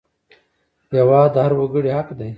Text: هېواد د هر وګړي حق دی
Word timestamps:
هېواد 0.93 1.29
د 1.33 1.37
هر 1.45 1.51
وګړي 1.59 1.89
حق 1.97 2.09
دی 2.19 2.29